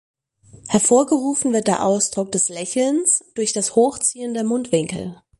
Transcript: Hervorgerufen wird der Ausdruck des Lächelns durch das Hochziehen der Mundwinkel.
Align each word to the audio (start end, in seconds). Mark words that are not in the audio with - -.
Hervorgerufen 0.67 1.53
wird 1.53 1.67
der 1.67 1.85
Ausdruck 1.85 2.31
des 2.31 2.49
Lächelns 2.49 3.23
durch 3.35 3.53
das 3.53 3.75
Hochziehen 3.75 4.33
der 4.33 4.43
Mundwinkel. 4.43 5.21